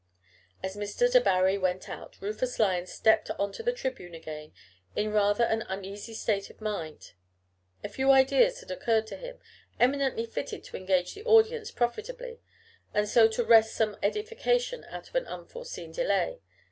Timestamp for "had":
8.61-8.71